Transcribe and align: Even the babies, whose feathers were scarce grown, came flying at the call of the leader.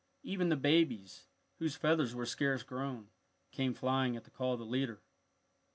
Even 0.23 0.49
the 0.49 0.55
babies, 0.55 1.27
whose 1.59 1.75
feathers 1.75 2.15
were 2.15 2.25
scarce 2.25 2.63
grown, 2.63 3.09
came 3.51 3.75
flying 3.75 4.15
at 4.17 4.23
the 4.23 4.31
call 4.31 4.53
of 4.53 4.59
the 4.59 4.65
leader. 4.65 4.99